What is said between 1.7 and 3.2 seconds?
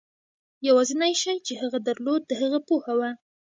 درلود د هغه پوهه وه.